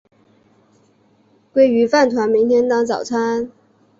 [1.53, 3.51] 鲑鱼饭团明天当早餐